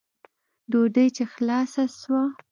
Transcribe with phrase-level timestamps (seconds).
[0.71, 2.21] ډوډۍ چې خلاصه سوه.